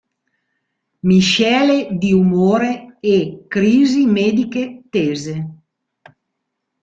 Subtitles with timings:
[1.03, 5.35] Miscele di umore e crisi mediche tese.